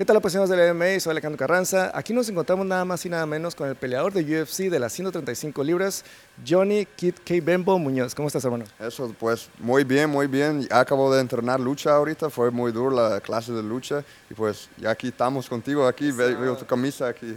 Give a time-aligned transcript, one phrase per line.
[0.00, 0.98] ¿Qué tal apasionados del MMA?
[0.98, 1.90] Soy Alejandro Carranza.
[1.92, 4.94] Aquí nos encontramos nada más y nada menos con el peleador de UFC de las
[4.94, 6.06] 135 libras,
[6.48, 7.34] Johnny Kid K.
[7.42, 8.14] Bembo Muñoz.
[8.14, 8.64] ¿Cómo estás, hermano?
[8.78, 10.66] Eso, pues muy bien, muy bien.
[10.70, 14.88] Acabo de entrenar lucha ahorita, fue muy duro la clase de lucha y pues ya
[14.88, 17.36] aquí estamos contigo, aquí veo tu camisa aquí.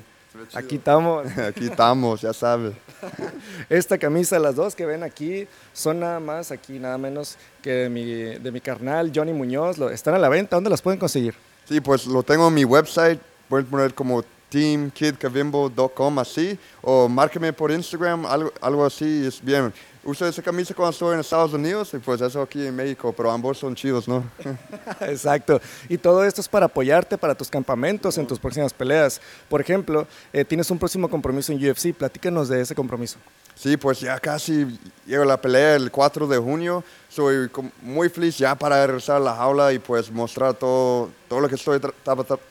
[0.54, 1.38] Aquí estamos.
[1.38, 2.75] aquí estamos, ya sabes.
[3.70, 7.89] Esta camisa, las dos que ven aquí, son nada más, aquí nada menos que de
[7.89, 9.77] mi, de mi carnal Johnny Muñoz.
[9.91, 11.36] Están a la venta, ¿dónde las pueden conseguir?
[11.68, 13.20] Sí, pues lo tengo en mi website.
[13.48, 16.57] Pueden poner como teamkidcavimbo.com así.
[16.82, 19.25] O márqueme por Instagram, algo, algo así.
[19.25, 19.74] Es bien.
[20.05, 23.32] Uso esa camisa cuando estoy en Estados Unidos y pues eso aquí en México, pero
[23.32, 24.21] ambos son chidos, ¿no?
[25.00, 25.61] Exacto.
[25.88, 29.21] Y todo esto es para apoyarte para tus campamentos, en tus próximas peleas.
[29.47, 31.93] Por ejemplo, eh, tienes un próximo compromiso en UFC.
[31.93, 33.17] Platícanos de ese compromiso.
[33.55, 36.83] Sí, pues ya casi llega la pelea el 4 de junio.
[37.14, 37.48] Soy
[37.84, 41.53] muy feliz ya para regresar a la jaula y pues mostrar todo, todo lo que
[41.53, 41.80] estoy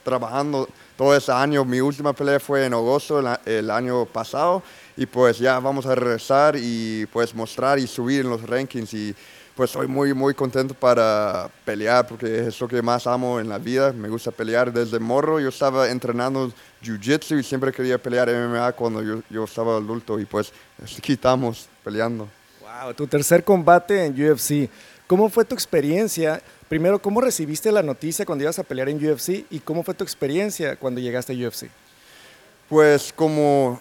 [0.05, 1.65] trabajando todo ese año.
[1.65, 4.63] Mi última pelea fue en agosto el, año pasado
[4.97, 9.17] y pues ya vamos a regresar y pues mostrar y subir en los rankings y
[9.57, 13.59] pues estoy muy muy contento para pelear porque es lo que más amo en la
[13.59, 13.93] vida.
[13.93, 15.41] Me gusta pelear desde morro.
[15.41, 20.25] Yo estaba entrenando jiu-jitsu y siempre quería pelear MMA cuando yo, yo estaba adulto y
[20.25, 20.53] pues
[20.97, 22.29] aquí estamos peleando.
[22.81, 24.71] Wow, tu tercer combate en UFC.
[25.07, 26.41] ¿Cómo fue tu experiencia?
[26.69, 30.05] Primero, ¿cómo recibiste la noticia cuando ibas a pelear en UFC y cómo fue tu
[30.05, 31.67] experiencia cuando llegaste a UFC?
[32.71, 33.79] Pues como,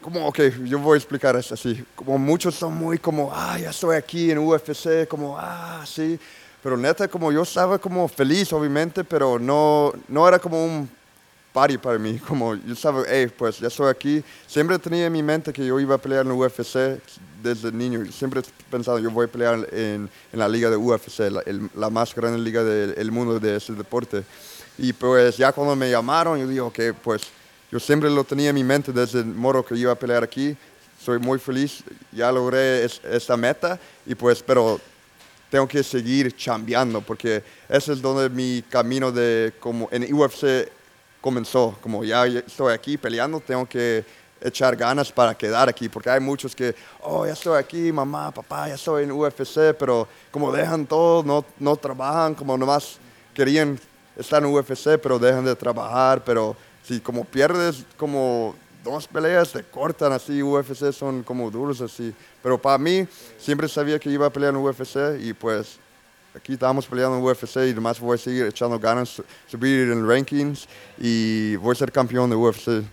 [0.00, 1.84] como, ok, yo voy a explicar esto así.
[1.96, 6.18] Como muchos son muy como, ah, ya estoy aquí en UFC, como, ah, sí.
[6.62, 10.88] Pero neta, como yo estaba como feliz, obviamente, pero no, no era como un
[11.58, 12.18] party para mí.
[12.28, 14.22] Como yo estaba, hey, pues ya estoy aquí.
[14.46, 17.00] Siempre tenía en mi mente que yo iba a pelear en UFC
[17.42, 18.04] desde niño.
[18.12, 21.42] Siempre he pensado, yo voy a pelear en, en la liga de UFC, la,
[21.74, 24.22] la más grande liga del mundo de ese deporte.
[24.78, 27.22] Y pues ya cuando me llamaron, yo digo que pues
[27.72, 30.56] yo siempre lo tenía en mi mente desde el moro que iba a pelear aquí.
[31.00, 31.82] Soy muy feliz,
[32.12, 34.80] ya logré esta meta y pues, pero
[35.50, 40.77] tengo que seguir chambeando porque ese es donde mi camino de como en UFC
[41.20, 41.76] comenzó.
[41.80, 44.04] Como ya estoy aquí peleando, tengo que
[44.40, 48.68] echar ganas para quedar aquí, porque hay muchos que, oh, ya estoy aquí, mamá, papá,
[48.68, 52.98] ya estoy en UFC, pero como dejan todo, no, no trabajan, como nomás
[53.34, 53.78] querían
[54.16, 59.62] estar en UFC, pero dejan de trabajar, pero si como pierdes como dos peleas, te
[59.62, 62.14] cortan así, UFC son como duros así.
[62.42, 63.06] Pero para mí,
[63.38, 65.78] siempre sabía que iba a pelear en UFC y pues
[66.34, 70.68] aquí estamos peleando en UFC y además voy a seguir echando ganas, subir en rankings
[70.98, 72.84] y voy a ser campeón de UFC,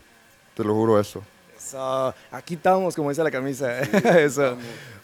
[0.56, 1.23] te lo juro eso.
[1.57, 3.79] Eso, aquí estamos, como dice la camisa.
[4.19, 4.57] eso.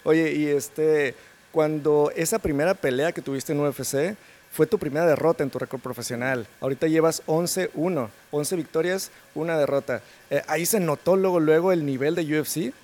[0.04, 1.14] Oye, y este,
[1.50, 4.16] cuando esa primera pelea que tuviste en UFC,
[4.52, 6.46] fue tu primera derrota en tu récord profesional.
[6.60, 10.02] Ahorita llevas 11-1, 11 victorias, una derrota.
[10.28, 12.74] Eh, ahí se notó luego, luego el nivel de UFC.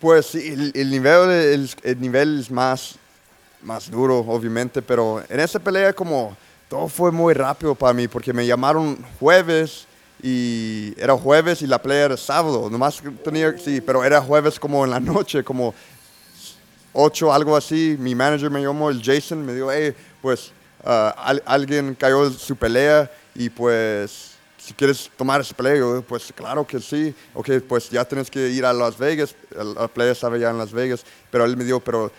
[0.00, 2.96] Pues el, el nivel, el, el, nivel es más,
[3.64, 6.36] más duro, obviamente, pero en esa pelea como
[6.68, 9.86] todo fue muy rápido para mí porque me llamaron jueves
[10.22, 12.70] y era jueves y la pelea era sábado.
[12.70, 15.74] Nomás tenía, sí, pero era jueves como en la noche, como
[16.92, 17.96] 8, algo así.
[17.98, 20.52] Mi manager me llamó, el Jason, me dijo, hey, pues
[20.86, 26.78] Ah, alguien cayó su pelea y pues si quieres tomar esa pelea, pues claro que
[26.78, 30.58] sí, ok, pues ya tienes que ir a Las Vegas, la pelea estaba ya en
[30.58, 32.12] Las Vegas, pero él me dijo, pero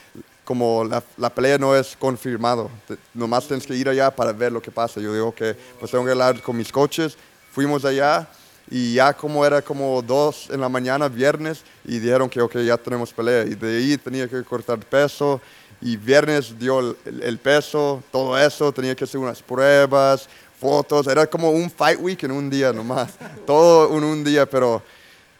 [0.45, 2.69] como la, la pelea no es confirmado,
[3.13, 5.01] nomás tienes que ir allá para ver lo que pasa.
[5.01, 7.17] Yo digo que pues tengo que hablar con mis coaches,
[7.51, 8.28] fuimos allá
[8.69, 12.78] y ya como era como dos en la mañana, viernes, y dijeron que ok, ya
[12.78, 15.39] tenemos pelea, y de ahí tenía que cortar peso,
[15.81, 20.28] y viernes dio el, peso, todo eso, tenía que hacer unas pruebas,
[20.59, 23.13] fotos, era como un fight week en un día nomás,
[23.45, 24.81] todo en un día, pero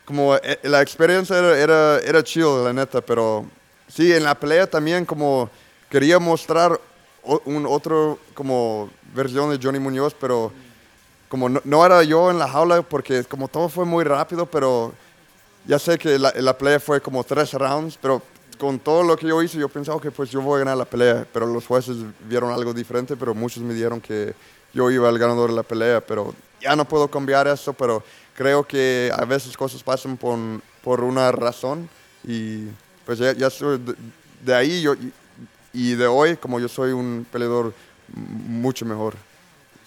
[0.04, 3.46] como eh, la experiencia era, era, era chido, la neta, pero
[3.88, 5.50] sí, en la pelea también como
[5.90, 6.80] quería mostrar
[7.46, 10.52] un otro como versión de Johnny Muñoz, pero
[11.30, 14.94] como no, era yo en la jaula porque como todo fue muy rápido, pero
[15.66, 18.22] ya sé que la, la pelea fue como tres rounds, pero
[18.58, 20.86] con todo lo que yo hice, yo pensaba que pues yo voy a ganar la
[20.86, 24.34] pelea, pero los jueces vieron algo diferente, pero muchos me dijeron que
[24.74, 28.04] yo iba al ganador de la pelea, pero ya no puedo cambiar eso, pero
[28.36, 30.38] creo que a veces cosas pasan por,
[30.84, 31.90] por una razón
[32.24, 32.68] y
[33.06, 33.80] pues ya, ya soy
[34.44, 34.96] de, ahí yo,
[35.74, 37.74] y de hoy como yo soy un peleador
[38.14, 39.16] mucho mejor.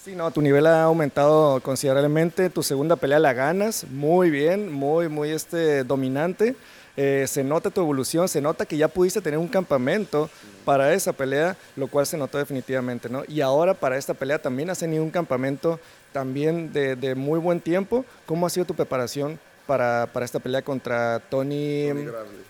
[0.02, 5.08] Sí, no, tu nivel ha aumentado considerablemente, tu segunda pelea la ganas, muy bien, muy,
[5.08, 6.54] muy este, dominante.
[6.96, 10.28] eh, se nota tu evolución, se nota que ya pudiste tener un campamento
[10.64, 13.22] para esa pelea, lo cual se notó definitivamente, ¿no?
[13.28, 15.78] Y ahora para esta pelea también has tenido un campamento
[16.12, 18.04] también de, muy buen tiempo.
[18.26, 21.88] ¿Cómo ha sido tu preparación para, para esta pelea contra Tony,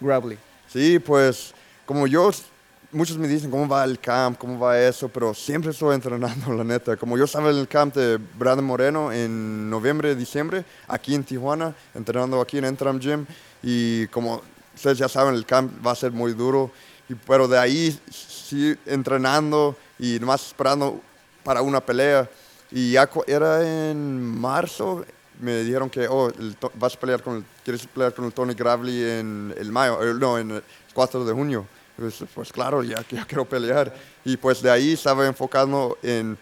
[0.00, 0.36] Tony
[0.68, 1.54] Sí, pues
[1.86, 2.30] como yo
[2.92, 6.64] muchos me dicen cómo va el camp, cómo va eso, pero siempre estoy entrenando, la
[6.64, 6.96] neta.
[6.96, 11.74] Como yo estaba en el camp de Brandon Moreno en noviembre, diciembre, aquí en Tijuana,
[11.94, 13.26] entrenando aquí en Entram Gym.
[13.62, 14.42] Y como
[14.74, 16.70] ustedes ya saben, el camp va a ser muy duro.
[17.08, 21.00] Y, pero de ahí sí entrenando y más esperando
[21.42, 22.28] para una pelea.
[22.70, 25.04] Y ya era en marzo,
[25.40, 26.30] me dijeron que, oh,
[26.74, 30.38] vas a pelear con quieres pelear con el Tony Gravely en el mayo, eh, no,
[30.38, 30.62] en el
[30.94, 31.66] 4 de junio.
[31.96, 33.92] Pues, pues, claro, ya, ya, quiero pelear.
[34.24, 36.38] Y pues de ahí estaba enfocando en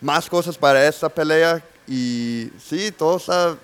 [0.00, 1.62] más cosas para esta pelea.
[1.86, 3.56] Y sí, todo está,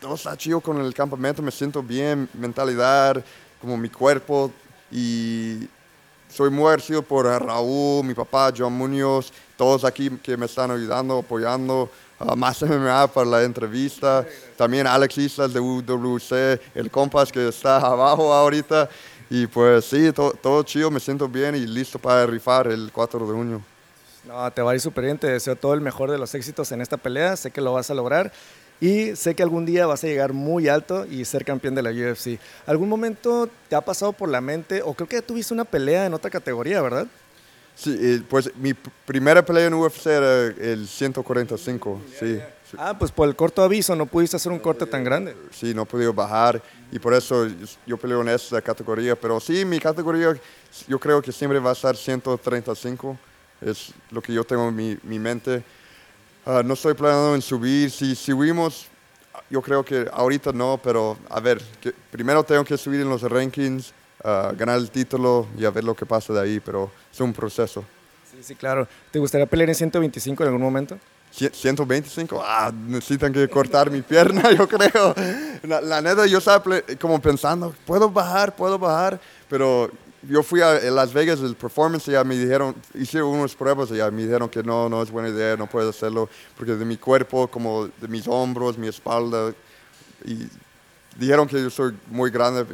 [0.00, 3.22] todo está chido con el campamento, me siento bien, mentalidad,
[3.60, 4.50] como mi cuerpo.
[4.90, 5.68] Y
[6.28, 11.18] soy muy agradecido por Raúl, mi papá, John Muñoz, todos aquí que me están ayudando,
[11.18, 11.90] apoyando.
[12.18, 14.26] Uh, más MMA para la entrevista.
[14.56, 18.88] También Alex Islas de UWC, el compas que está abajo ahorita.
[19.28, 23.32] Y pues sí, todo chido, me siento bien y listo para rifar el 4 de
[23.32, 23.62] junio.
[24.24, 26.72] No, te va a ir súper bien, te deseo todo el mejor de los éxitos
[26.72, 28.32] en esta pelea, sé que lo vas a lograr
[28.80, 31.90] y sé que algún día vas a llegar muy alto y ser campeón de la
[31.90, 32.38] UFC.
[32.66, 36.14] ¿Algún momento te ha pasado por la mente, o creo que tuviste una pelea en
[36.14, 37.06] otra categoría, verdad?
[37.76, 42.40] Sí, eh, pues mi primera pelea en UFC era el 145, sí.
[42.78, 45.36] Ah, pues por el corto aviso no pudiste hacer un corte tan grande.
[45.52, 47.46] Sí, no podido bajar y por eso
[47.86, 49.14] yo peleo en esa categoría.
[49.14, 50.34] Pero sí, mi categoría
[50.88, 53.16] yo creo que siempre va a estar 135.
[53.60, 55.62] Es lo que yo tengo en mi, mi mente.
[56.44, 57.90] Ah, no estoy planeando en subir.
[57.90, 58.86] Si subimos,
[59.50, 63.22] yo creo que ahorita no, pero a ver, que primero tengo que subir en los
[63.22, 63.92] rankings,
[64.26, 67.32] uh, ganar el título y a ver lo que pasa de ahí, pero es un
[67.32, 67.84] proceso.
[68.30, 68.88] Sí, sí, claro.
[69.10, 70.98] ¿Te gustaría pelear en 125 en algún momento?
[71.30, 75.14] 125, ah, necesitan que cortar mi pierna, yo creo.
[75.62, 76.62] La, neta, yo estaba
[76.98, 79.90] como pensando, puedo bajar, puedo bajar, pero
[80.22, 83.96] yo fui a Las Vegas, el performance, y ya me dijeron, hice unas pruebas y
[83.96, 86.96] ya me dijeron que no, no es buena idea, no puedo hacerlo, porque de mi
[86.96, 89.52] cuerpo, como de mis hombros, mi espalda,
[90.24, 90.48] y
[91.18, 92.64] dijeron que yo soy muy grande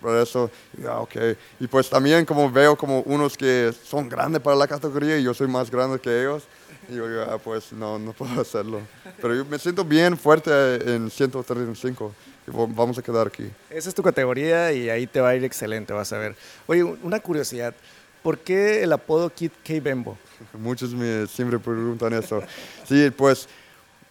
[0.00, 0.50] por eso,
[0.82, 1.16] ya, ok.
[1.60, 5.34] Y pues también como veo como unos que son grandes para la categoría y yo
[5.34, 6.44] soy más grande que ellos,
[6.88, 8.80] y yo digo, ah, pues no, no puedo hacerlo.
[9.20, 10.50] Pero yo me siento bien fuerte
[10.94, 12.14] en 135.
[12.46, 13.50] Y vamos a quedar aquí.
[13.68, 16.34] Esa es tu categoría y ahí te va a ir excelente, vas a ver.
[16.66, 17.74] Oye, una curiosidad.
[18.22, 19.74] ¿Por qué el apodo Kid K.
[19.80, 20.18] Bembo?
[20.54, 22.42] Muchos me siempre preguntan eso.
[22.86, 23.48] Sí, pues,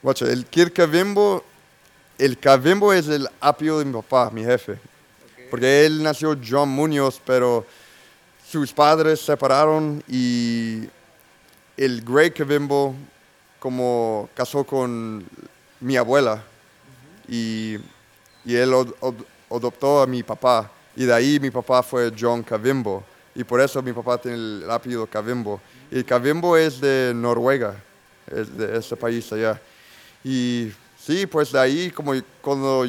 [0.02, 1.44] watch, el Kid Bembo,
[2.20, 4.78] el Bembo es el apio de mi papá, mi jefe.
[5.50, 7.66] Porque él nació John Muñoz, pero
[8.48, 10.84] sus padres se separaron y
[11.76, 12.94] el Greg Kevimbo
[13.58, 15.26] como casó con
[15.80, 16.44] mi abuela.
[17.28, 17.78] Y,
[18.46, 18.74] y, él
[19.50, 20.72] adoptó a mi papá.
[20.96, 23.04] Y de ahí mi papá fue John Kavimbo
[23.36, 25.62] y por eso mi papá tiene el apellido Kavimbo
[25.92, 27.76] y Kavimbo es de Noruega
[28.36, 29.60] es de ese país allá.
[30.24, 30.72] Y
[31.10, 32.86] sí pues de ahí como cuando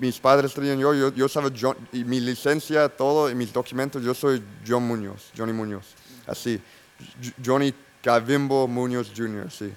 [0.00, 4.42] mis padres tenían yo, yo, yo y mi licencia, todo, y mis documentos, yo soy
[4.66, 5.84] John Muñoz, Johnny Muñoz,
[6.26, 6.60] así.
[7.44, 7.72] Johnny
[8.02, 9.72] Cavimbo Muñoz Jr., sí.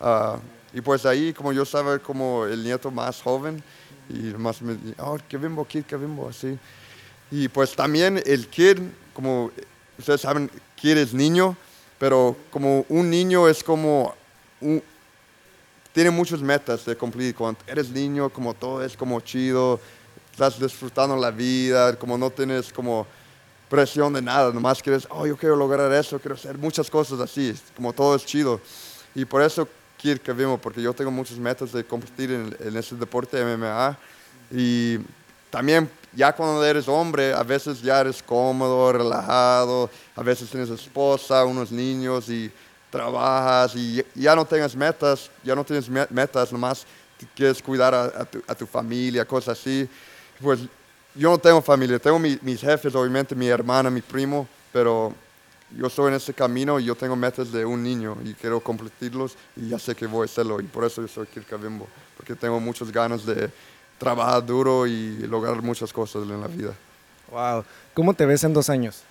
[0.00, 0.38] Ah,
[0.72, 3.62] y pues ahí, como yo estaba como el nieto más joven,
[4.08, 6.56] y más me oh, Cavimbo, Kid Cavimbo, así.
[7.30, 8.78] Y pues también el Kid,
[9.12, 9.50] como
[9.98, 11.56] ustedes saben, Kid es niño,
[11.98, 14.14] pero como un niño es como,
[15.96, 17.34] tiene muchas metas de cumplir.
[17.34, 19.80] Cuando eres niño, como todo es como chido,
[20.30, 23.06] estás disfrutando la vida, como no tienes como
[23.70, 27.58] presión de nada, nomás quieres, oh, yo quiero lograr eso, quiero hacer muchas cosas así,
[27.74, 28.60] como todo es chido.
[29.14, 29.66] Y por eso
[29.98, 33.98] quiero que vimos, porque yo tengo muchas metas de competir en, en ese deporte MMA.
[34.50, 34.98] Y
[35.48, 41.46] también ya cuando eres hombre, a veces ya eres cómodo, relajado, a veces tienes esposa,
[41.46, 42.52] unos niños y
[42.96, 46.86] trabajas y ya no tienes metas, ya no tienes metas, nomás
[47.34, 49.88] quieres cuidar a, tu, a tu familia, cosas así.
[50.40, 50.60] Pues
[51.14, 55.12] yo no tengo familia, tengo mis jefes, obviamente, mi hermana, mi primo, pero
[55.76, 59.36] yo estoy en ese camino y yo tengo metas de un niño y quiero completarlos
[59.56, 61.86] y ya sé que voy a hacerlo y por eso yo soy Kirkabimbo,
[62.16, 63.50] porque tengo muchas ganas de
[63.98, 66.72] trabajar duro y lograr muchas cosas en la vida.
[67.30, 69.02] Wow, ¿cómo te ves en dos años?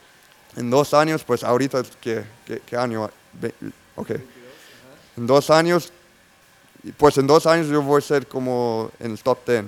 [0.55, 3.09] En dos años, pues ahorita, ¿qué, qué, año?
[3.95, 4.11] Ok.
[5.17, 5.91] En dos años,
[6.97, 9.65] pues en dos años yo voy a ser como en el top 10,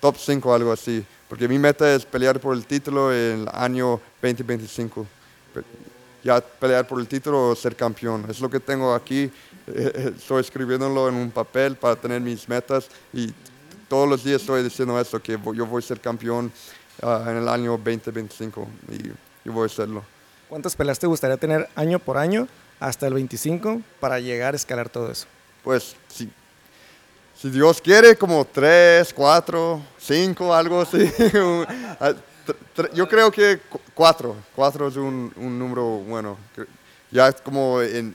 [0.00, 4.00] top 5, algo así porque mi meta es pelear por el título en el año
[4.22, 5.06] 2025.
[6.22, 8.26] Ya pelear por el título o ser campeón.
[8.28, 9.30] Es lo que tengo aquí.
[9.66, 13.32] Estoy escribiéndolo en un papel para tener mis metas y
[13.88, 16.50] todos los días estoy diciendo esto, que yo voy a ser campeón
[17.02, 19.08] ah, en el año 2025 y
[19.44, 20.02] yo voy a serlo.
[20.48, 22.48] ¿Cuántas peleas te gustaría tener año por año
[22.80, 25.26] hasta el 25 para llegar a escalar todo eso?
[25.62, 26.30] Pues si,
[27.34, 31.10] si Dios quiere, como tres, cuatro, cinco, algo así.
[31.98, 32.12] Ah,
[32.92, 33.58] yo creo que
[33.94, 36.36] cuatro, cuatro es un, un número bueno.
[37.10, 38.14] Ya como en,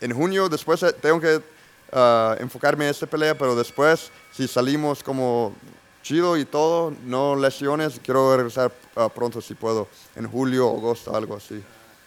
[0.00, 5.02] en junio, después eh, tengo que uh, enfocarme en esta pelea, pero después, si salimos
[5.02, 5.54] como
[6.02, 11.36] chido y todo, no lesiones, quiero regresar uh, pronto si puedo, en julio, agosto, algo
[11.36, 11.62] así.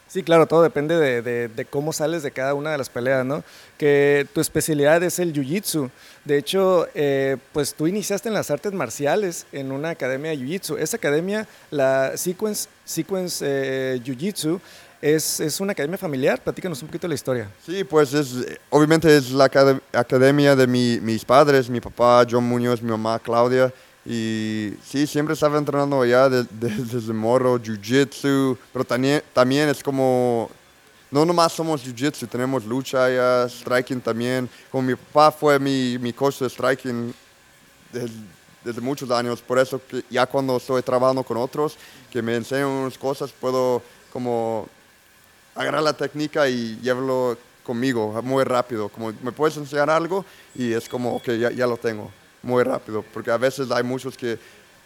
[0.09, 3.43] Sí, claro, todo depende de, de, cómo sales de cada una de las peleas, ¿no?
[3.77, 5.91] Que tu especialidad es el jiu-jitsu.
[6.25, 10.79] De hecho, eh, pues tú iniciaste en las artes marciales en una academia de jiu-jitsu.
[10.79, 14.59] Esa academia, la Sequence, Sequence eh, Jiu-Jitsu,
[14.99, 16.41] es, es, una academia familiar.
[16.41, 17.47] Platícanos un poquito la historia.
[17.63, 18.35] Sí, pues es,
[18.71, 19.45] obviamente es la
[19.93, 23.71] academia de mi, mis padres, mi papá John Muñoz, mi mamá Claudia.
[24.11, 30.49] Y sí, siempre estaba entrenando allá desde morro, jiu-jitsu, pero también, también es como,
[31.11, 34.49] no nomás somos jiu-jitsu, tenemos lucha allá, striking también.
[34.71, 37.13] Como mi papá fue mi, mi coach de striking
[37.93, 41.77] desde, muchos años, por eso que ya cuando estoy trabajando con otros
[42.11, 44.67] que me enseñan unas cosas, puedo como
[45.53, 48.89] agarrar la técnica y llevarlo conmigo muy rápido.
[48.89, 50.25] Como me puedes enseñar algo
[50.55, 54.17] y es como, ok, ya, ya lo tengo muy rápido, porque a veces hay muchos
[54.17, 54.37] que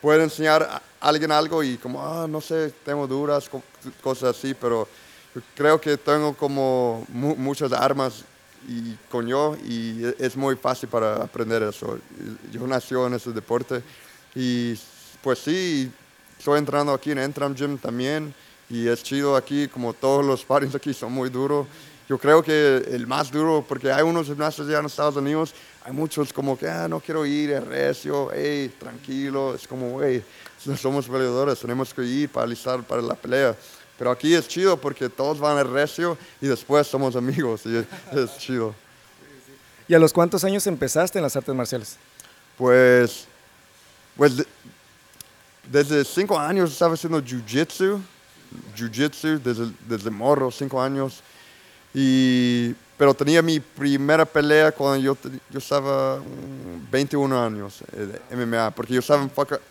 [0.02, 3.50] pueden enseñar a alguien algo y como, ah, no sé, tengo dudas,
[4.02, 4.88] cosas así, pero
[5.56, 8.26] creo que tengo como muchas armas
[8.68, 12.00] y con yo y e, es muy fácil para aprender eso.
[12.52, 13.82] Yo nací en ese deporte
[14.36, 14.78] y
[15.22, 15.92] pues sí,
[16.38, 18.34] estoy entrando aquí en Entram Gym también
[18.70, 21.68] y es chido aquí, como todos los sparrings aquí son muy duros.
[22.10, 25.54] Yo creo que el más duro, porque hay unos gimnasios ya en Estados Unidos
[25.86, 30.24] hay muchos como que, ah, no quiero ir, es recio, hey, tranquilo, es como, hey,
[30.78, 33.56] somos peleadores, tenemos que ir para alistar para la pelea.
[33.98, 38.38] Pero aquí es chido porque todos van al recio y después somos amigos y es,
[38.38, 38.74] chido.
[39.88, 41.98] ¿Y a los cuántos años empezaste en las artes marciales?
[42.58, 43.26] Pues,
[44.16, 44.46] pues
[45.70, 48.00] desde cinco años estaba haciendo jiu-jitsu,
[48.78, 51.22] jiu-jitsu desde, desde morro, cinco años.
[51.94, 55.18] Y pero tenía mi primera pelea cuando yo,
[55.50, 56.22] yo estaba
[56.92, 59.28] 21 años eh, de MMA, porque yo estaba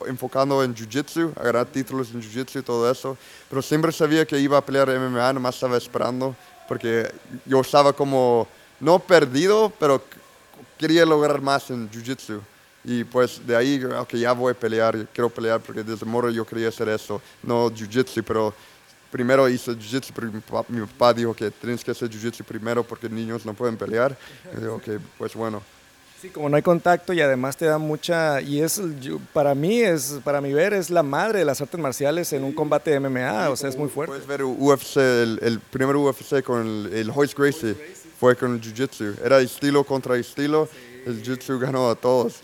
[0.06, 3.16] enfocando en Jiu-Jitsu, agarrar títulos en Jiu-Jitsu y todo eso,
[3.48, 6.34] pero siempre sabía que iba a pelear MMA, nomás estaba esperando,
[6.68, 7.10] porque
[7.46, 8.46] yo estaba como,
[8.80, 10.02] no perdido, pero
[10.76, 12.40] quería lograr más en Jiu-Jitsu.
[12.84, 16.44] Y pues de ahí, ok, ya voy a pelear, quiero pelear, porque desde moro yo
[16.44, 18.52] quería hacer eso, no Jiu-Jitsu, pero
[19.12, 20.10] primero hice jiu-jitsu,
[20.68, 24.16] mi, papá dijo que tienes que hacer jiu-jitsu primero porque niños no pueden pelear.
[24.56, 24.88] Y digo, ok,
[25.18, 25.62] pues bueno.
[26.20, 28.80] Sí, como no hay contacto y además te da mucha, y es,
[29.32, 32.52] para mí, es, para mi ver, es la madre de las artes marciales en un
[32.52, 34.12] combate de MMA, o sea, es muy fuerte.
[34.12, 37.74] Puedes ver UFC, el, primer UFC con el, el Hoist Gracie,
[38.18, 40.68] fue con el jiu-jitsu, era estilo contra estilo,
[41.04, 42.36] el jiu-jitsu ganó a todos.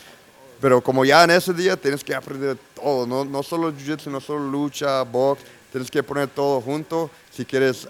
[0.60, 4.20] Pero como ya en ese día tienes que aprender todo, no, no solo jiu-jitsu, no
[4.20, 5.40] solo lucha, box,
[5.72, 7.88] Tienes que poner todo junto si quieres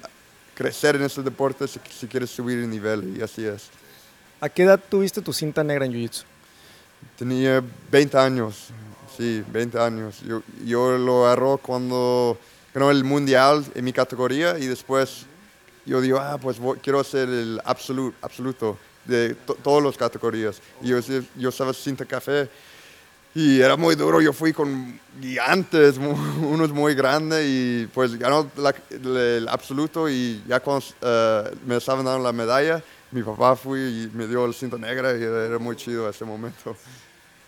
[0.54, 3.68] crecer en este deporte, si, quieres subir el nivel, y así es.
[4.40, 6.24] ¿A qué edad tuviste tu cinta negra en Jiu-Jitsu?
[7.16, 8.68] Tenía 20 años,
[9.16, 10.20] sí, 20 años.
[10.22, 12.36] Yo, yo lo agarró cuando
[12.74, 15.26] ganó el mundial en mi categoría y después
[15.86, 20.60] yo digo, ah, pues quiero hacer el absoluto, absoluto de todas las categorías.
[20.82, 20.98] Y yo,
[21.36, 22.48] yo estaba cinta café
[23.34, 25.98] y era muy duro, yo fui con gigantes,
[26.40, 28.50] unos muy grandes y pues ganó
[28.90, 34.10] el absoluto y ya cuando eh, me estaban dando la medalla, mi papá fue y
[34.12, 36.76] me dio el cinto negra y era, muy chido ese momento.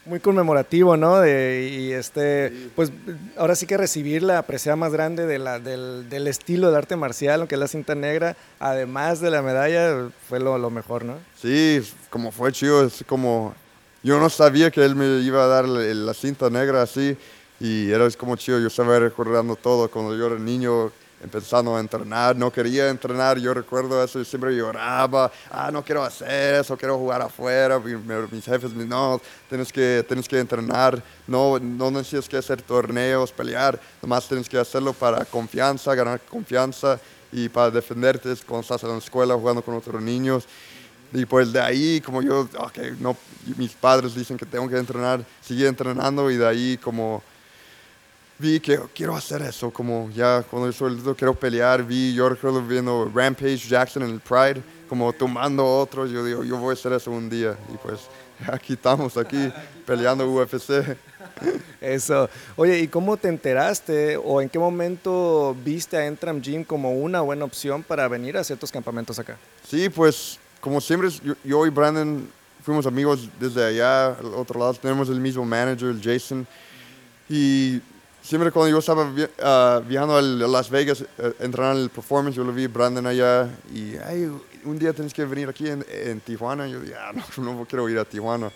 [0.07, 1.25] Muy conmemorativo, ¿no?
[1.27, 2.91] y este, pues
[3.37, 6.97] ahora sí que recibir la apreciación más grande de la, del, del, estilo de arte
[6.97, 11.19] marcial, que es la cinta negra, además de la medalla, fue lo, lo mejor, ¿no?
[11.41, 13.55] Sí, como fue chido, es como
[14.03, 17.17] yo no sabía que él me iba a dar la, cinta negra así
[17.59, 20.91] y era como chido, yo estaba recordando todo cuando yo era niño
[21.23, 26.03] empezando a entrenar, no quería entrenar, yo recuerdo eso y siempre lloraba, ah, no quiero
[26.03, 31.59] hacer eso, quiero jugar afuera, mis jefes me no, tienes que, tienes que entrenar, no,
[31.59, 36.99] no necesitas que hacer torneos, pelear, nomás tienes que hacerlo para confianza, ganar confianza
[37.33, 40.47] y para defenderte cuando estás en la escuela jugando con otros niños.
[41.13, 43.17] Y pues de ahí, como yo, okay, no,
[43.57, 47.23] mis padres dicen que tengo que entrenar, seguí entrenando y de ahí como
[48.39, 52.29] vi que quiero hacer eso, como ya cuando yo soy adulto quiero pelear, vi, yo
[52.29, 56.73] recuerdo viendo Rampage Jackson en el Pride, como tomando otros, yo digo, yo voy a
[56.73, 58.01] hacer eso un día, y pues
[58.53, 59.53] aquí estamos, aquí
[59.85, 60.97] peleando UFC.
[61.81, 62.29] Eso.
[62.57, 67.21] Oye, ¿y cómo te enteraste o en qué momento viste a Entram Gym como una
[67.21, 69.39] buena opción para venir a ciertos campamentos acá?
[69.67, 71.11] Sí, pues como siempre,
[71.45, 72.29] yo, y Brandon
[72.63, 76.47] fuimos amigos desde allá, al otro lado, tenemos el mismo manager, el Jason,
[77.29, 77.81] y
[78.23, 79.11] siempre cuando yo estaba
[79.43, 81.07] ah, viajando a Las Vegas, uh,
[81.41, 83.97] entrenando en el performance, yo lo vi Brandon allá y
[84.65, 86.67] un día tienes que venir aquí en, Tijuana.
[86.67, 88.51] Yo dije, ah, no, no quiero ir a Tijuana,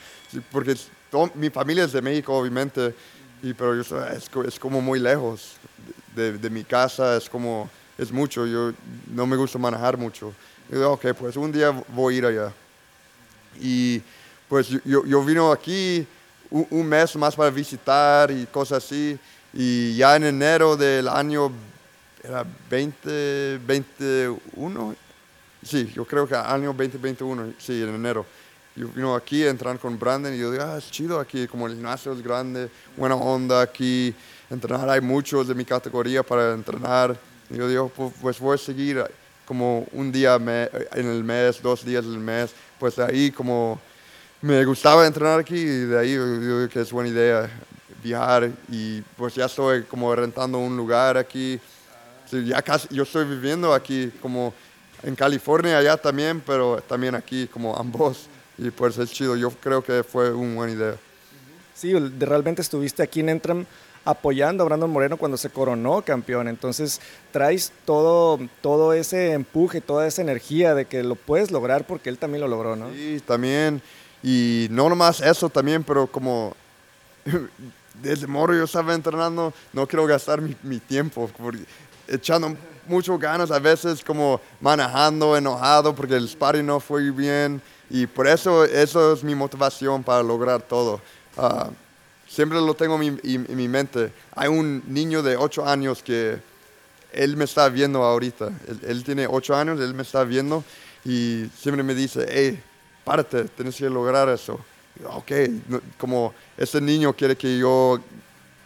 [0.51, 0.77] porque
[1.35, 2.95] mi familia es de México, obviamente,
[3.43, 5.57] y, pero es, es, como muy lejos
[6.15, 8.73] de, de, mi casa, es como, es mucho, yo
[9.13, 10.33] no me gusta manejar mucho.
[10.69, 12.53] Y dije, ok, pues un día voy a ir allá.
[13.61, 14.03] Y
[14.49, 16.07] pues yo, yo vino aquí
[16.51, 19.19] un, un mes más para visitar y cosas así,
[19.53, 21.53] y ya en enero del año,
[22.23, 24.97] era 2021,
[25.63, 28.27] sí, yo creo que año 2021, sí, en enero
[28.77, 31.69] yo vino aquí a entrar con Brandon y yo digo, ah, es chido aquí, como
[31.69, 34.13] el gimnasio es grande, buena onda aquí,
[34.51, 37.17] entrenar, hay muchos de mi categoría para entrenar.
[37.51, 39.05] Y yo digo, pues voy a seguir
[39.45, 43.81] como un día en el mes, dos días en el mes, pues ahí como
[44.41, 47.51] me gustaba entrenar aquí y de ahí que es buena idea
[48.03, 51.59] viajar y pues ya estoy como rentando un lugar aquí.
[52.31, 54.53] ya casi, yo estoy viviendo aquí como
[55.03, 59.37] en California allá también, pero también aquí como ambos y pues es chido.
[59.37, 60.97] Yo creo que fue una buena idea.
[61.75, 63.67] Sí, realmente estuviste aquí en Entram
[64.05, 66.49] apoyando a Brandon Moreno cuando se coronó campeón.
[66.49, 67.01] Entonces
[67.33, 72.19] traes todo, todo ese empuje, toda esa energía de que lo puedes lograr porque él
[72.19, 72.93] también lo logró, ¿no?
[72.93, 73.83] Sí, también.
[74.23, 76.55] Y no nomás eso también, pero como
[78.03, 81.31] desde moro yo estaba entrenando, no quiero gastar mi, mi tiempo,
[82.09, 82.57] echando
[82.87, 88.27] mucho ganas, a veces como manejando, enojado porque el sparring no fue bien y por
[88.27, 91.01] eso, eso es mi motivación para lograr todo.
[91.37, 91.71] Ah,
[92.27, 94.13] siempre lo tengo en mi, mente.
[94.35, 96.39] Hay un niño de 8 años que
[97.13, 98.51] él me está viendo ahorita.
[98.87, 100.65] Él, tiene 8 años, él me está viendo
[101.05, 102.63] y siempre me dice, hey,
[103.05, 104.59] párate, tienes que lograr eso.
[105.05, 105.33] ok,
[105.99, 108.01] como ese niño quiere que yo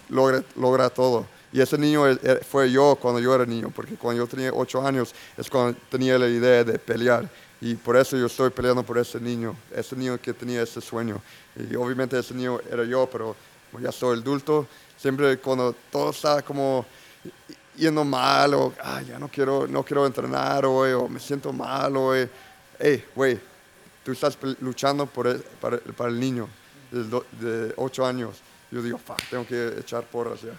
[0.09, 1.27] logre, logre todo.
[1.53, 2.05] Y ese niño
[2.49, 6.19] fue yo cuando yo era niño, porque cuando yo tenía 8 años es cuando tenía
[6.19, 7.29] la idea de pelear.
[7.61, 11.21] Y por eso yo estoy peleando por ese niño, ese niño que tenía ese sueño.
[11.57, 13.35] Y obviamente ese niño era yo, pero
[13.81, 16.85] ya soy adulto, siempre cuando todo está como
[17.77, 21.97] yendo mal o ah, ya no quiero, no quiero entrenar hoy o me siento mal
[21.97, 22.29] hoy,
[22.79, 23.39] hey, güey,
[24.05, 26.49] tú estás luchando por el, para, para, el niño
[26.91, 28.39] de, 8 años.
[28.71, 29.01] Yo digo,
[29.31, 30.53] tengo que echar porras ya.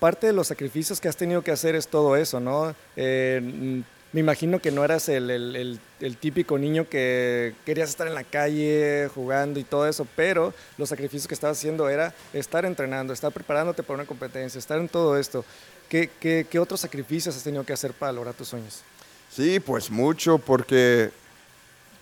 [0.00, 2.74] Parte de los sacrificios que has tenido que hacer es todo eso, ¿no?
[2.96, 8.14] Eh, me imagino que no eras el, el, el, típico niño que querías estar en
[8.14, 13.12] la calle jugando y todo eso, pero los sacrificios que estabas haciendo era estar entrenando,
[13.12, 15.44] estar preparándote para una competencia, estar en todo esto.
[15.90, 18.82] ¿Qué, qué, qué otros sacrificios has tenido que hacer para lograr tus sueños?
[19.30, 21.10] Sí, pues mucho, porque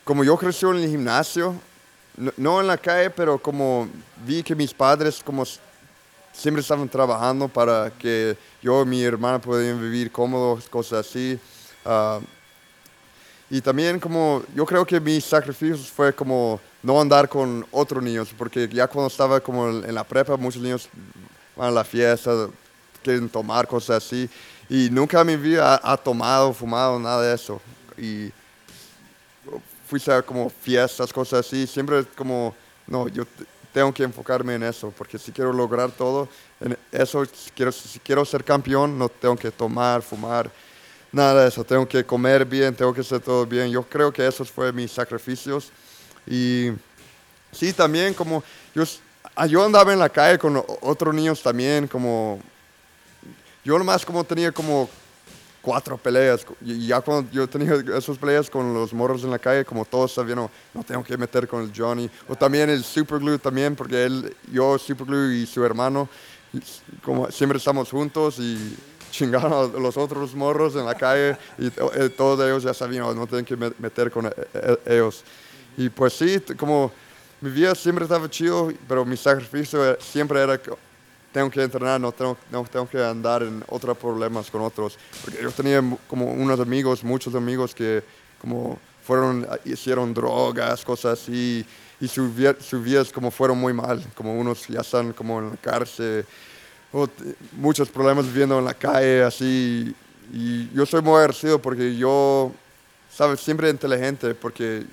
[0.04, 1.56] como yo crecí en el gimnasio,
[2.16, 3.88] no, no, en la calle, pero como
[4.24, 5.44] vi que mis padres como
[6.32, 11.38] siempre estaban trabajando para que yo y mi hermana pudieran vivir cómodos, cosas así
[11.86, 12.20] Ah,
[13.48, 18.34] y también como yo creo que mi sacrificio fue como no andar con otros niños,
[18.36, 20.88] porque ya cuando estaba como en la prepa, muchos niños
[21.54, 22.48] van a la fiesta,
[23.02, 24.28] quieren tomar cosas así,
[24.68, 27.60] y nunca en mi vida ha, tomado, fumado, nada de eso.
[27.96, 28.32] Y
[29.88, 32.52] fui a como fiestas, cosas así, siempre como,
[32.86, 33.24] no, yo
[33.72, 36.28] tengo que enfocarme en eso, porque si quiero lograr todo,
[36.60, 40.50] en eso, quiero, si quiero ser campeón, no tengo que tomar, fumar
[41.16, 43.70] nada de eso, tengo que comer bien, tengo que hacer todo bien.
[43.70, 45.70] Yo creo que esos fueron mis sacrificios.
[46.26, 46.70] Y
[47.50, 48.84] sí, también como yo,
[49.34, 52.38] ah, yo andaba en la calle con otros niños también, como
[53.64, 54.88] yo nomás como tenía como
[55.62, 56.46] cuatro peleas.
[56.60, 60.12] Y ya cuando yo tenía esas peleas con los morros en la calle, como todos
[60.12, 62.10] sabían, no, no tengo que meter con el Johnny.
[62.28, 66.08] O también el Superglue también, porque él, yo, Superglue y su hermano,
[67.02, 68.76] como siempre estamos juntos y
[69.16, 73.26] chingaron a los otros morros en la calle y eh, todos ellos ya sabían, no
[73.26, 75.24] tienen que meter con eh, eh, ellos.
[75.76, 76.92] Y pues sí, como
[77.40, 80.70] mi vida siempre estaba chido, pero mi sacrificio siempre era que
[81.32, 84.98] tengo que entrenar, no tengo, no tengo que andar en otros problemas con otros.
[85.24, 88.02] Porque yo tenía como unos amigos, muchos amigos que
[88.40, 91.64] como fueron, hicieron drogas, cosas así,
[92.00, 96.26] y sus vidas como fueron muy mal, como unos ya están como en la cárcel,
[97.52, 99.94] muchos problemas viviendo en la calle, así.
[100.32, 102.52] Y yo soy muy agradecido porque yo,
[103.12, 103.40] ¿sabes?
[103.40, 104.84] Siempre inteligente, porque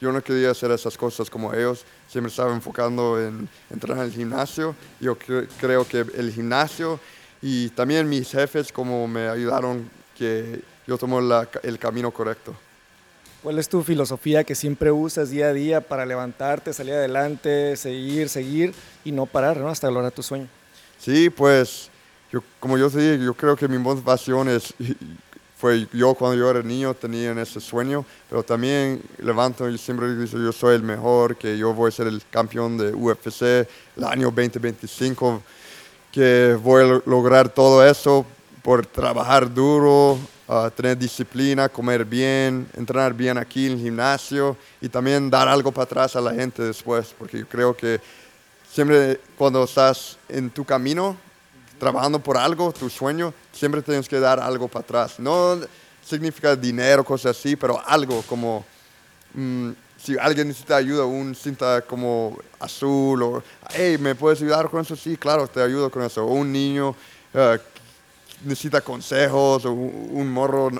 [0.00, 1.84] yo no quería hacer esas cosas como ellos.
[2.08, 4.74] Siempre estaba enfocando en entrar al gimnasio.
[5.00, 7.00] Yo creo que el gimnasio
[7.42, 11.20] y también mis jefes como me ayudaron que yo tomo
[11.62, 12.54] el camino correcto.
[13.42, 18.28] ¿Cuál es tu filosofía que siempre usas día a día para levantarte, salir adelante, seguir,
[18.28, 19.68] seguir y no parar ¿no?
[19.68, 20.48] hasta lograr tu sueño?
[20.98, 21.90] Sí, pues
[22.32, 24.74] yo, como yo dije, yo creo que mi motivación es,
[25.56, 30.24] fue yo cuando yo era niño tenía ese sueño, pero también levanto y siempre digo
[30.38, 33.42] yo soy el mejor, que yo voy a ser el campeón de UFC
[33.96, 35.42] el año 2025,
[36.12, 38.26] que voy a lograr todo eso
[38.62, 40.18] por trabajar duro,
[40.76, 45.84] tener disciplina, comer bien, entrenar bien aquí en el gimnasio y también dar algo para
[45.84, 48.00] atrás a la gente después, porque yo creo que
[48.76, 51.16] siempre cuando estás en tu camino,
[51.78, 55.18] trabajando por algo, tu sueño, siempre tienes que dar algo para atrás.
[55.18, 55.58] No
[56.04, 58.66] significa dinero, cosas así, pero algo como...
[59.32, 64.82] Mm, si alguien necesita ayuda, un cinta como azul o, hey, ¿me puedes ayudar con
[64.82, 64.94] eso?
[64.94, 66.26] Sí, claro, te ayudo con eso.
[66.26, 67.56] O un niño uh,
[68.44, 70.70] necesita consejos o un morro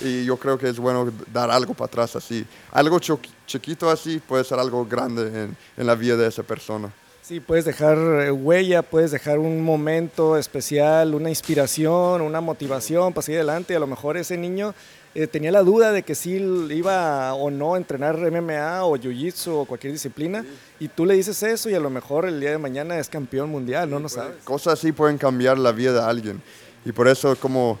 [0.00, 2.44] y yo creo que es bueno dar algo para atrás así.
[2.72, 2.98] Algo
[3.46, 6.90] chiquito así puede ser algo grande en, en, la vida de esa persona.
[7.22, 13.22] Sí, puedes dejar eh, huella, puedes dejar un momento especial, una inspiración, una motivación para
[13.22, 13.76] seguir adelante.
[13.76, 14.74] A lo mejor ese niño
[15.14, 19.50] eh, tenía la duda de que si iba o no a entrenar MMA o Jiu-Jitsu
[19.50, 20.44] o cualquier disciplina.
[20.80, 23.50] Y tú le dices eso y a lo mejor el día de mañana es campeón
[23.50, 23.98] mundial, ¿no?
[23.98, 24.36] No sabes.
[24.44, 26.40] Cosas así pueden cambiar la vida de alguien.
[26.84, 27.78] Y por eso como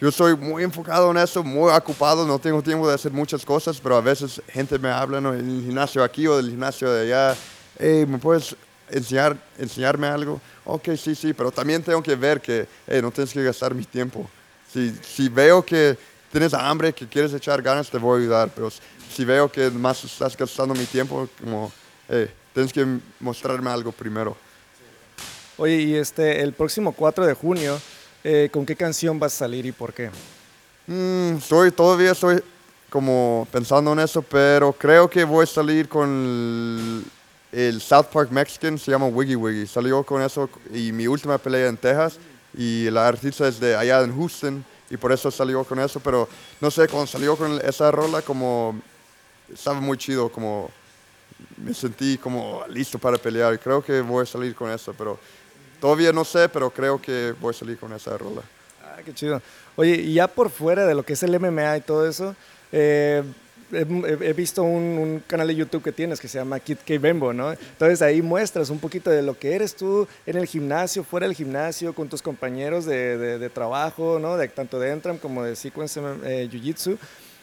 [0.00, 3.78] yo soy muy enfocado en eso, muy ocupado, no tengo tiempo de hacer muchas cosas,
[3.80, 5.34] pero a veces gente me habla ¿no?
[5.34, 7.36] en el gimnasio aquí o del gimnasio de allá,
[7.78, 8.56] hey, ¿me puedes
[8.88, 10.40] enseñar, enseñarme algo?
[10.64, 13.84] Ok, sí, sí, pero también tengo que ver que hey, no tienes que gastar mi
[13.84, 14.28] tiempo.
[14.72, 15.98] Si, si veo que
[16.32, 20.02] tienes hambre, que quieres echar ganas, te voy a ayudar, pero si veo que más
[20.04, 21.70] estás gastando mi tiempo, como,
[22.08, 22.86] hey, tienes que
[23.18, 24.34] mostrarme algo primero.
[25.58, 27.78] Oye, y este, el próximo 4 de junio,
[28.22, 30.10] eh, ¿con qué canción vas a salir y por qué?
[30.86, 31.38] Mm,
[31.74, 32.42] todavía estoy
[32.90, 37.04] como pensando en eso, pero creo que voy a salir con
[37.52, 39.66] el, South Park Mexican, se llama Wiggy Wiggy.
[39.66, 42.18] Salió con eso y mi última pelea en Texas
[42.52, 46.28] y la artista es de allá en Houston y por eso salió con eso, pero
[46.60, 48.80] no sé, cuando salió con esa rola como
[49.52, 50.70] estaba muy chido, como
[51.56, 53.58] me sentí como listo para pelear.
[53.60, 55.18] Creo que voy a salir con eso, pero
[55.80, 58.42] Todavía no sé, pero creo que voy a salir con esa rola.
[58.84, 59.40] Ah, qué chido.
[59.76, 62.36] Oye, y ya por fuera de lo que es el MMA y todo eso,
[62.70, 63.22] eh,
[63.72, 67.52] he, visto un, canal de YouTube que tienes que se llama Kid K Bembo, ¿no?
[67.52, 71.36] Entonces ahí muestras un poquito de lo que eres tú en el gimnasio, fuera del
[71.36, 74.36] gimnasio, con tus compañeros de, de, trabajo, ¿no?
[74.36, 76.98] De, tanto de Entram como de Sequence eh, Jiu Jitsu.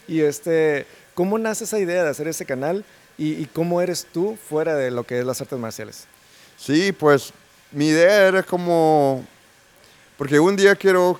[0.07, 2.85] Y este, ¿cómo nace esa idea de hacer ese canal
[3.17, 6.05] y, y cómo eres tú fuera de lo que es las artes marciales?
[6.57, 7.33] Sí, pues
[7.71, 9.25] mi idea era como,
[10.17, 11.19] porque un día quiero,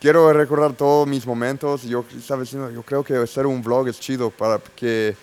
[0.00, 1.82] quiero recordar todos mis momentos.
[1.82, 2.50] Yo, ¿sabes?
[2.50, 5.16] yo creo que hacer un vlog es chido para que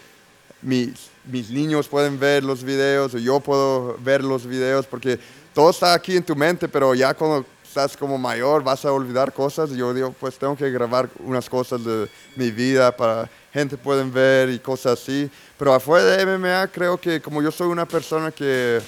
[0.62, 5.20] mis, mis niños puedan ver los videos o yo puedo ver los videos, porque
[5.54, 9.32] todo está aquí en tu mente, pero ya cuando estás como mayor vas a olvidar
[9.32, 9.72] cosas.
[9.72, 14.12] Y yo digo, pues tengo que grabar unas cosas de mi vida para gente pueden
[14.12, 15.30] ver y cosas así.
[15.58, 18.82] Pero afuera de MMA creo que como yo soy una persona que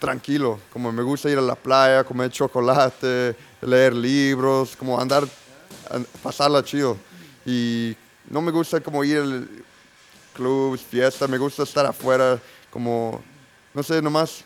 [0.00, 5.28] tranquilo, como me gusta ir a la playa, comer chocolate, leer libros, como andar,
[6.22, 6.96] pasarla chido.
[7.46, 7.94] Y
[8.28, 9.48] no me gusta como ir al
[10.34, 13.22] clubs, fiesta, me gusta estar afuera, como,
[13.74, 14.42] no sé, nomás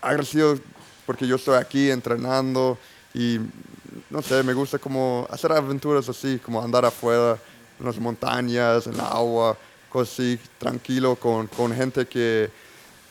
[0.00, 0.58] agradecido
[1.04, 2.78] porque yo estoy aquí entrenando
[3.12, 3.38] y,
[4.08, 7.38] no sé, me gusta como hacer aventuras así, como andar afuera,
[7.78, 9.58] en las montañas, en el agua,
[9.90, 12.50] cosas así, tranquilo, con, con gente que,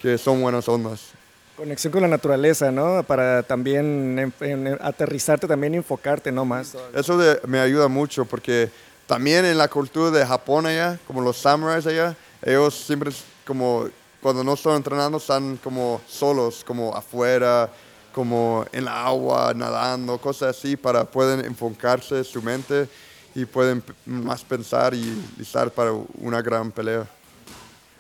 [0.02, 1.12] que son buenas ondas.
[1.56, 3.04] Conexión con la naturaleza, ¿no?
[3.04, 4.34] Para también
[4.82, 6.46] aterrizarte, también enfocarte, ¿no?
[6.46, 6.76] Más.
[6.96, 8.72] Eso me ayuda mucho porque
[9.06, 13.12] también en la cultura de Japón allá, como los samuráis allá, ellos siempre
[13.46, 13.88] como
[14.22, 17.70] cuando no están entrenando están como solos, como afuera,
[18.14, 22.88] como en la agua, nadando, cosas así, para pueden enfocarse su mente
[23.36, 27.06] y pueden más pensar y estar para una gran pelea.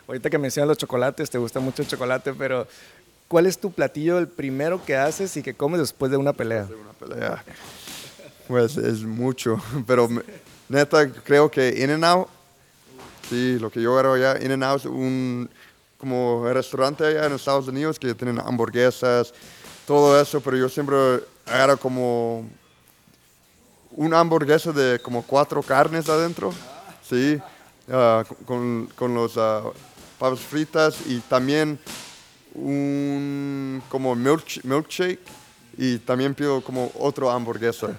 [0.07, 2.67] Ahorita que mencionas los chocolates, te gusta mucho el chocolate, pero
[3.33, 6.65] ¿Cuál es tu platillo el primero que haces y que comes después de una pelea?
[6.65, 7.43] De una pelea.
[8.47, 10.07] Pues es mucho, pero
[10.69, 12.27] neta creo que In-N-Out,
[13.27, 15.49] sí, lo que yo hago allá, In-N-Out es un
[15.97, 19.33] como restaurante allá en Estados Unidos que tienen hamburguesas,
[19.87, 20.95] todo eso, pero yo siempre
[21.47, 22.47] agarro como
[23.95, 26.53] una hamburguesa de como cuatro carnes adentro,
[27.01, 27.39] sí,
[27.91, 29.63] ah, con, con los ah,
[30.19, 31.79] papas fritas y también
[32.53, 35.19] un como milk, milkshake
[35.77, 37.97] y también pido como otro hamburguesa.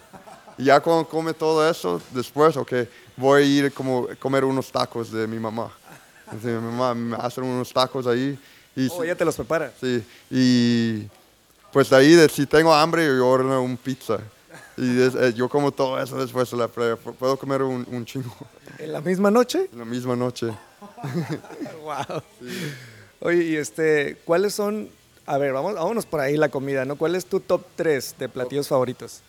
[0.56, 2.72] Y ya cuando come todo eso, después, ok,
[3.16, 5.72] voy a ir como comer unos tacos de mi mamá.
[6.42, 8.38] mi mamá me hace unos tacos ahí.
[8.76, 9.72] Y, oh, ella te los prepara.
[9.80, 11.08] Sí, y
[11.72, 14.18] pues de ahí, de, si tengo hambre, yo ordeno un pizza.
[14.76, 16.96] Y eh, yo como todo eso después de la prueba.
[16.96, 18.34] Puedo comer un, un, chingo.
[18.78, 19.68] ¿En la misma noche?
[19.72, 20.46] En la misma noche.
[21.82, 22.22] wow.
[23.20, 24.88] Oye, y este, ¿cuáles son,
[25.26, 26.96] a ver, vamos, vámonos por ahí la comida, ¿no?
[26.96, 29.22] ¿Cuál es tu top 3 de platillos favoritos?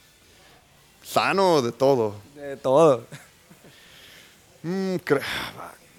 [1.03, 2.15] Sano de todo.
[2.35, 3.05] De todo.
[4.63, 4.95] Mm,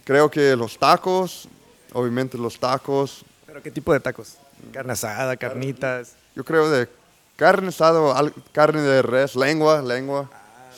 [0.05, 1.49] creo que los tacos,
[1.93, 3.25] obviamente los tacos.
[3.47, 4.39] ¿Pero qué tipo de tacos?
[4.73, 6.15] Carne asada, carnitas.
[6.35, 6.89] Yo creo de
[7.37, 10.29] carne asada, carne de res, lengua, lengua.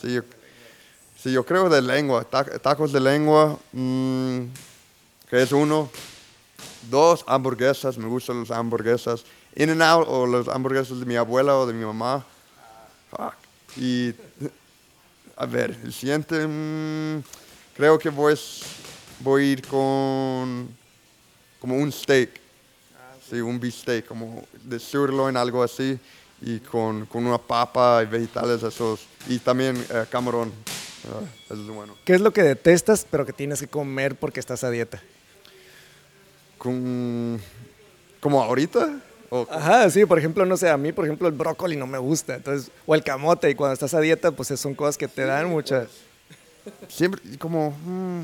[0.00, 0.22] Sí, yo,
[1.18, 4.40] sí, yo creo de lengua, tacos de lengua, mm,
[5.30, 5.88] que es uno.
[6.90, 9.24] Dos, hamburguesas, me gustan las hamburguesas.
[9.56, 12.24] In and out o las hamburguesas de mi abuela o de mi mamá.
[13.76, 14.14] Y,
[15.36, 17.22] a ver, el siguiente, mm,
[17.76, 18.38] creo que voy,
[19.20, 20.68] voy a ir con
[21.60, 22.40] como un steak.
[23.28, 25.98] Sí, un beefsteak, como de sirloin, algo así,
[26.40, 30.50] y con, con, una papa y vegetales esos, y también eh, camarón.
[31.04, 31.94] Ah, eso es bueno.
[32.06, 35.02] ¿Qué es lo que detestas pero que tienes que comer porque estás a dieta?
[36.58, 37.40] Con,
[38.20, 39.00] ¿Como ahorita?
[39.50, 42.36] Ajá, sí, por ejemplo, no sé, a mí, por ejemplo, el brócoli no me gusta,
[42.36, 45.50] entonces, o el camote, y cuando estás a dieta, pues son cosas que te dan
[45.50, 45.88] muchas.
[46.88, 48.22] Siempre, como, mm,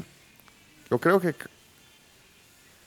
[0.91, 1.35] yo creo que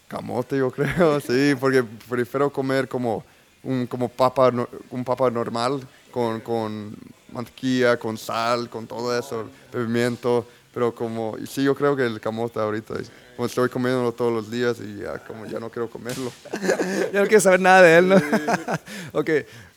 [0.08, 3.24] camote, yo creo, sí, porque prefiero comer como
[3.64, 4.52] un como papa,
[4.90, 6.96] un papa normal, con, con
[7.32, 12.60] mantequilla, con sal, con todo eso, pimiento, pero como, sí, yo creo que el camote
[12.60, 12.94] ahorita,
[13.36, 16.32] como estoy comiéndolo todos los días y ya, como ya no quiero comerlo.
[17.12, 18.16] ya no quiero saber nada de él, ¿no?
[19.20, 19.30] ok,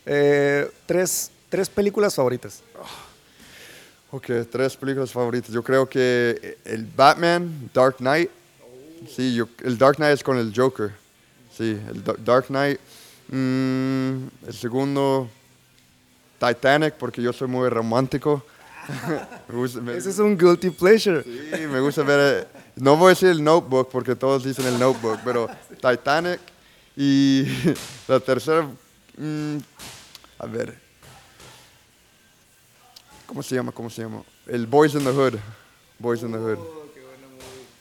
[0.04, 2.62] eh, tres, tres películas favoritas.
[4.10, 5.50] Ok, tres películas favoritas.
[5.50, 8.30] Yo creo que el Batman, Dark Knight,
[9.08, 10.90] Sí, yo, el Dark Knight es con el Joker.
[11.56, 12.78] Sí, el Dark Knight.
[13.28, 15.30] Mm, el segundo,
[16.38, 18.44] Titanic, porque yo soy muy romántico.
[19.94, 21.22] Ese es un guilty pleasure.
[21.22, 22.48] Sí, me gusta ver.
[22.76, 25.48] No voy a decir el Notebook porque todos dicen el Notebook, pero
[25.80, 26.40] Titanic.
[26.96, 27.44] Y
[28.08, 28.68] la tercera,
[29.16, 29.56] mm,
[30.38, 30.78] a ver.
[33.26, 33.72] ¿Cómo se llama?
[33.72, 34.22] ¿Cómo se llama?
[34.46, 35.34] El Boys in the Hood.
[35.98, 36.58] Boys in the Hood.
[36.58, 36.86] Oh,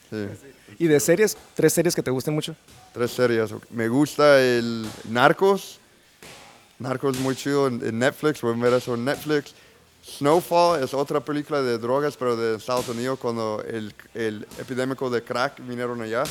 [0.09, 0.27] sí.
[0.77, 1.35] ¿Y de series?
[1.55, 2.55] ¿Tres series que te gusten mucho?
[2.93, 3.53] Tres series.
[3.69, 5.79] Me gusta el Narcos.
[6.79, 8.39] Narcos es muy chido en, Netflix.
[8.39, 9.53] Pueden ver eso en Netflix.
[10.03, 15.23] Snowfall es otra película de drogas, pero de Estados Unidos, cuando el, el epidémico de
[15.23, 16.23] crack vinieron allá.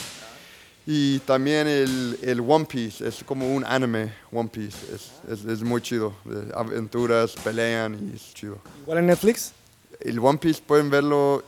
[0.87, 4.79] Y también el, el, One Piece, es como un anime, One Piece.
[4.95, 6.15] Es, es, es, muy chido.
[6.55, 8.59] Aventuras, pelean y es chido.
[8.83, 9.53] ¿Igual en Netflix?
[10.01, 11.45] El One Piece pueden verlo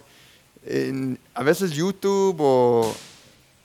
[0.66, 2.94] en, a veces YouTube o,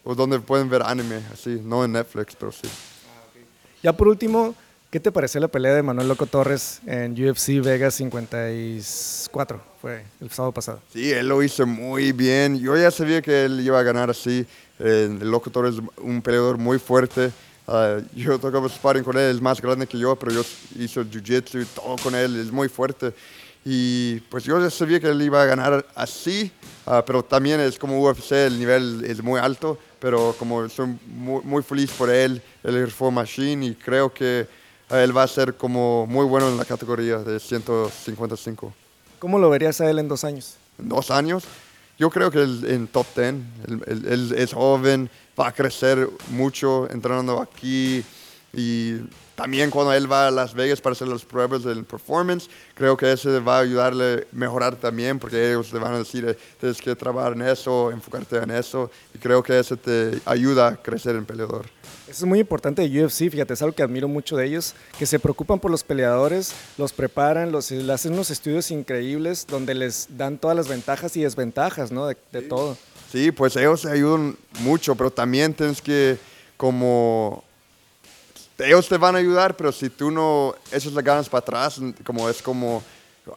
[0.06, 2.70] o, donde pueden ver anime, así, no en Netflix, pero sí.
[3.84, 4.56] Ya por último,
[4.90, 9.62] ¿qué te pareció la pelea de Manuel Loco Torres en UFC Vegas 54?
[9.82, 10.82] Fue el sábado pasado.
[10.92, 12.60] Sí, él lo hizo muy bien.
[12.60, 14.46] Yo ya sabía que él iba a ganar así.
[14.80, 17.32] el Loco Torres es un peleador muy fuerte.
[17.68, 20.42] Uh, yo tocaba sparring con él, es más grande que yo, pero yo
[20.76, 23.12] hice jiu-jitsu y todo con él, es muy fuerte.
[23.68, 26.52] Y pues yo ya sabía que él iba a ganar así,
[26.86, 31.64] ah, pero también es como UFC, el nivel es muy alto, pero como soy muy,
[31.64, 34.48] feliz por él, él fue machine y creo que
[34.90, 38.74] él va a ser como muy bueno en la categoría de 155.
[39.20, 40.56] ¿Cómo lo verías a él en dos años?
[40.78, 41.46] En dos años,
[41.98, 43.36] yo creo que él, en top 10,
[43.88, 48.04] él es joven, va a crecer mucho entrenando aquí
[48.54, 48.98] y
[49.36, 53.12] también cuando él va a Las Vegas para hacer las pruebas del performance, creo que
[53.12, 56.82] eso va a ayudarle a mejorar también, porque ellos le van a decir, eh, tienes
[56.82, 61.16] que trabajar en eso, enfocarte en eso, y creo que eso te ayuda a crecer
[61.16, 61.66] en peleador.
[62.08, 65.06] Eso es muy importante de UFC, fíjate, es algo que admiro mucho de ellos, que
[65.06, 70.08] se preocupan por los peleadores, los preparan, los, les hacen unos estudios increíbles donde les
[70.18, 72.08] dan todas las ventajas y desventajas, ¿no?
[72.08, 72.78] De, de todo.
[73.12, 76.18] Sí, pues ellos ayudan mucho, pero también tienes que
[76.58, 77.44] como
[78.60, 82.30] ellos te van a ayudar, pero si tú no echas las ganas para atrás, como
[82.30, 82.84] es como,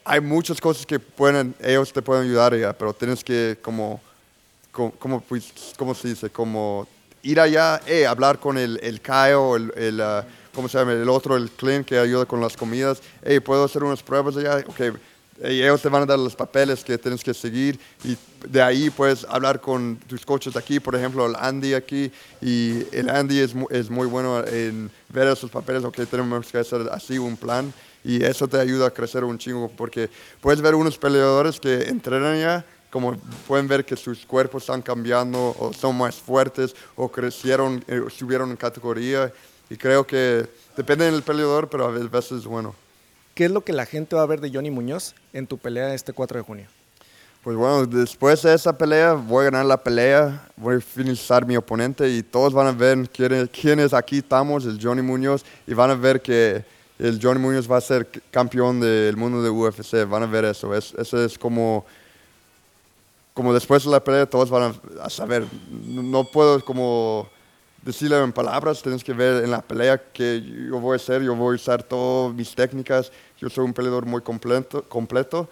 [0.05, 4.01] hay muchas cosas que pueden, ellos te pueden ayudar ya, pero tienes que como,
[4.71, 6.31] como, pues, ¿cómo se dice?
[6.31, 6.87] Como
[7.23, 10.23] ir allá, eh, hablar con el, el CAO, el, uh,
[10.55, 10.93] ¿cómo se llama?
[10.93, 13.01] El otro, el clean que ayuda con las comidas.
[13.25, 14.65] Hey, ¿puedo hacer unas pruebas allá?
[14.69, 14.97] Ok,
[15.43, 19.25] ellos te van a dar los papeles que tienes que seguir y de ahí puedes
[19.25, 23.91] hablar con tus coaches aquí, por ejemplo, el Andy aquí, y el Andy es, es
[23.91, 27.73] muy bueno en ver esos papeles, ok, tenemos que hacer así un plan,
[28.05, 30.09] y eso te ayuda a crecer un chingo, porque
[30.41, 35.55] puedes ver unos peleadores que entrenan ya, como pueden ver que sus cuerpos están cambiando,
[35.59, 39.33] o son más fuertes, o crecieron, eh, subieron en categoría,
[39.69, 40.47] y creo que
[40.77, 42.75] depende del peleador, pero a veces es bueno.
[43.39, 45.95] ¿Qué es lo que la gente va a ver de Johnny Muñoz en tu pelea
[45.95, 46.67] este 4 de junio?
[47.45, 51.57] Pues bueno, después de esa pelea voy a ganar la pelea, voy a finalizar mi
[51.57, 55.89] oponente y todos van a ver quién es, aquí estamos, el Johnny Muñoz, y van
[55.89, 56.65] a ver que
[56.99, 60.75] el Johnny Muñoz va a ser campeón del mundo de UFC, van a ver eso,
[60.75, 61.87] eso es como,
[63.35, 67.31] como después de la pelea todos van a, saber, no puedo como
[67.83, 71.35] decirle en palabras, tienes que ver en la pelea que yo voy a hacer, yo
[71.35, 75.49] voy a usar todas mis técnicas, yo soy un peleador muy completo, completo.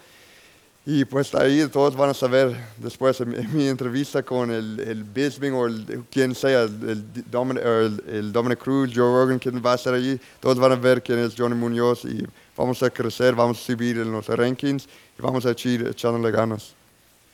[0.89, 5.53] Y pues ahí todos van a saber después en mi, entrevista con el, el Bisbing
[5.53, 7.61] o el, quien sea, el, Dominic,
[8.07, 11.19] el, Dominic Cruz, Joe Rogan, quien va a estar allí, todos van a ver quién
[11.19, 14.87] es Johnny Muñoz y vamos a crecer, vamos a subir en los rankings
[15.19, 16.73] y vamos a echar, echándole ganas.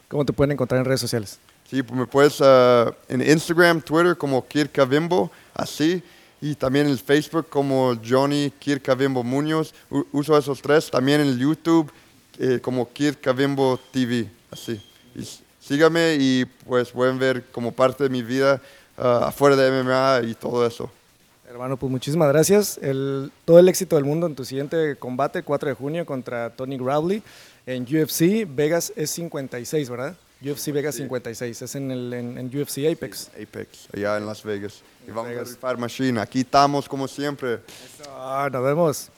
[0.07, 1.37] ¿Cómo te pueden encontrar en redes sociales?
[1.69, 6.01] Sí, pues me puedes uh, en Instagram, Twitter como Kirkavimbo, así
[6.43, 9.73] y también en Facebook como Johnny Kirkavimbo Muñoz.
[10.11, 10.91] uso esos tres.
[10.91, 11.89] También en YouTube
[12.37, 14.73] eh, como Kirkavimbo TV, así.
[15.15, 15.25] Y
[15.61, 18.61] sígame y pues pueden ver como parte de mi vida
[18.97, 20.91] uh, afuera de MMA y todo eso.
[21.49, 22.77] Hermano, pues muchísimas gracias.
[22.79, 26.77] El, todo el éxito del mundo en tu siguiente combate, 4 de junio contra Tony
[26.77, 27.23] Growley
[27.65, 28.45] en UFC.
[28.53, 30.17] Vegas es 56, ¿verdad?
[30.43, 33.29] UFC Vegas 56, es en, el, en, UFC Apex.
[33.29, 34.81] Apex, allá en Las Vegas.
[35.07, 36.19] Y vamos a rifar machine.
[36.19, 37.59] Aquí estamos como siempre.
[38.51, 39.09] nos vemos.